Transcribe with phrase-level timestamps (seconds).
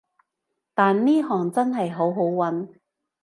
[0.73, 2.69] 但呢行真係好好搵